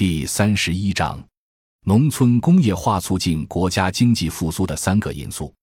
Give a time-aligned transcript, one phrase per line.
[0.00, 1.22] 第三十一章：
[1.84, 5.54] 农村工业化促进国家经济复苏的三个因素。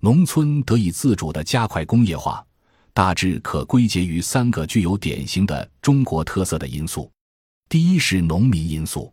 [0.00, 2.46] 农村得以自主的加快工业化，
[2.94, 7.10] 大致可归结于三个具有典型的中国特色的因素。
[7.68, 9.12] 第一是农民因素。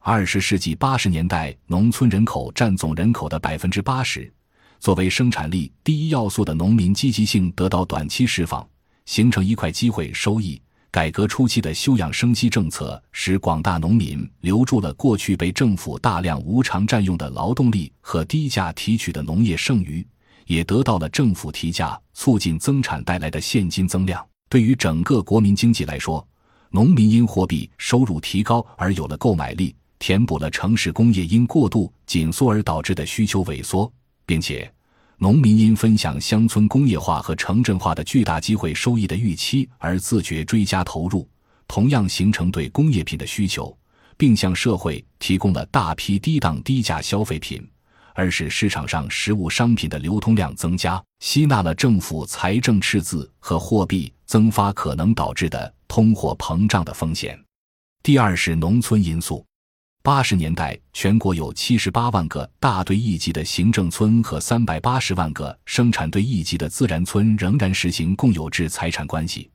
[0.00, 4.30] 二十世纪八十年代，农村人口占总人口的百分之八十，
[4.78, 8.68] 作为生产力第一要素的农民积极性得到短期释放，
[9.06, 10.60] 形成一块机会收益。
[10.92, 20.04] 改革初期的休养生息政策，使广大农民留住了过去被政府大量无偿占用的劳动力和低价提取的农业剩余，
[20.46, 24.24] 也得到了政府提价促进增产带来的现金增量。
[24.48, 26.26] 对于整个国民经济来说，
[26.70, 33.90] 农民因货币收入提高而有了购买力，填补了城市工业因过度紧缩而导致的需求萎缩，
[34.26, 34.68] 并且。
[35.22, 41.28] 农民因分享乡村工业化和城镇化的巨大机会收益的预期而自觉追加投入，
[41.68, 43.76] 同样形成对工业品的需求，
[44.16, 47.62] 并向社会提供了大批低档低价消费品，
[48.14, 57.38] 而使市场上实物商品的流通量增加，吸纳了政府财政赤字和货币增发可能导致的通货膨胀的风险。
[58.02, 59.44] 第二是农村因素。
[60.02, 69.50] 八十年代，全国有七十八万个大队一级的行政村和三百八十万个生产队一级的自然村仍然实行共有制财产关系，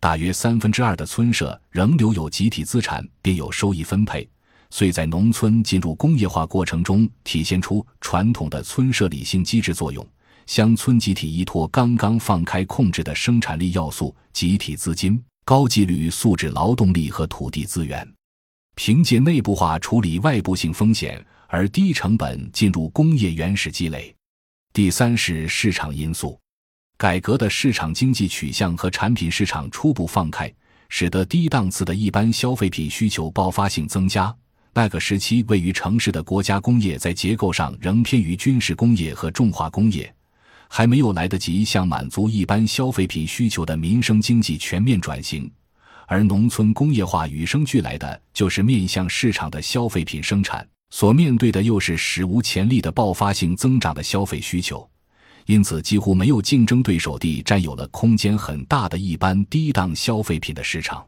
[0.00, 4.26] 大约三分之二的村社仍留有集体资产，并有收益分配，
[4.70, 10.06] 遂在农村进入工业化过程中体现出传统的村社理性机制作用。
[10.46, 18.10] 乡村集体依托刚刚放开控制的生产力要素、集体资金、高纪律素质劳动力和土地资源。
[18.76, 24.14] 凭借内部化处理外部性风险，而低成本进入工业原始积累。
[24.72, 26.40] 第三是市场因素，
[26.96, 30.52] 改革的市场经济取向和产品市场初步放开，
[30.88, 34.34] 使得低档次的一般消费品需求爆发性增加。
[34.72, 40.14] 那个时期，位于城市的国家工业在结构上仍偏于军事工业和重化工业，
[40.68, 45.50] 还没有来得及向满足一般消费品需求的民生经济全面转型。
[46.10, 54.84] 而农村工业化与生俱来的就是面向市场的消费品生产，所面对的又是史无前例的爆发性增长的消费需求，
[55.46, 61.06] 因此几乎没有竞争对手地占有了空间很大的一般低档消费品的市场。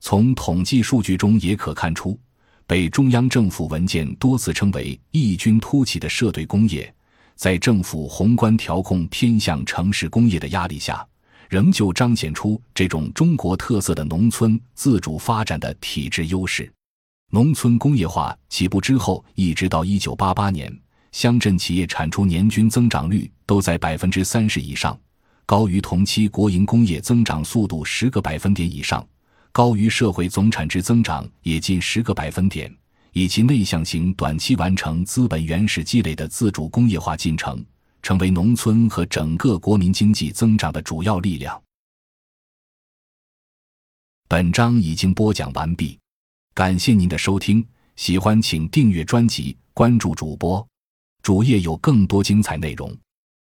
[0.00, 2.18] 从统计数据中也可看出，
[2.66, 6.92] 被中央政府文件多次称为异军突起的社队工业，
[7.36, 11.06] 在政府宏观调控偏向城市工业的压力下。
[11.48, 16.72] 仍旧彰显出这种中国特色的农村自主发展的体制优势。
[17.30, 20.70] 农村工业化起步之后，一直到一九八八年，
[21.12, 24.98] 乡镇企业产出年均增长率都在百分之三十以上，
[25.46, 29.06] 高于同期国营工业增长速度十个百分点以上，
[29.50, 32.70] 高于社会总产值增长也近十个百分点，
[33.12, 37.64] 以及内向型短期完成资本原始积累的自主工业化进程。
[38.02, 41.62] 成为农村和整个国民经济增长的主要力量。
[44.28, 45.98] 本章已经播讲完毕，
[46.54, 50.66] 感谢您的收听，喜欢请订阅专辑，关注主播，
[51.22, 52.96] 主页有更多精彩内容。